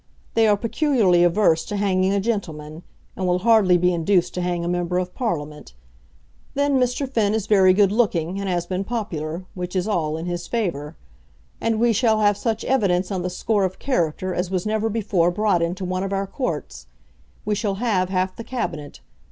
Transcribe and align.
They 0.33 0.47
are 0.47 0.57
peculiarly 0.57 1.23
averse 1.23 1.63
to 1.65 1.75
hanging 1.77 2.11
a 2.11 2.19
gentleman, 2.19 2.81
and 3.15 3.27
will 3.27 3.37
hardly 3.37 3.77
be 3.77 3.93
induced 3.93 4.33
to 4.33 4.41
hang 4.41 4.65
a 4.65 4.67
member 4.67 4.97
of 4.97 5.13
Parliament. 5.13 5.75
Then 6.55 6.79
Mr. 6.79 7.07
Finn 7.07 7.35
is 7.35 7.45
very 7.45 7.71
good 7.71 7.91
looking, 7.91 8.39
and 8.39 8.49
has 8.49 8.65
been 8.65 8.83
popular, 8.83 9.43
which 9.53 9.75
is 9.75 9.87
all 9.87 10.17
in 10.17 10.25
his 10.25 10.47
favour. 10.47 10.95
And 11.61 11.79
we 11.79 11.93
shall 11.93 12.19
have 12.19 12.35
such 12.35 12.63
evidence 12.65 13.11
on 13.11 13.21
the 13.21 13.29
score 13.29 13.63
of 13.63 13.77
character 13.77 14.33
as 14.33 14.49
was 14.49 14.65
never 14.65 14.89
before 14.89 15.29
brought 15.29 15.61
into 15.61 15.85
one 15.85 16.01
of 16.01 16.11
our 16.13 16.25
courts. 16.25 16.87
We 17.45 17.53
shall 17.53 17.75
have 17.75 18.09
half 18.09 18.35
the 18.35 18.43
Cabinet. 18.43 19.01